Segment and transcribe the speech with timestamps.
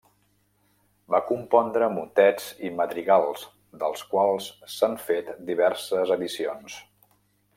[1.15, 3.45] Va compondre motets i madrigals,
[3.83, 6.81] dels quals s'han fet diverses edicions.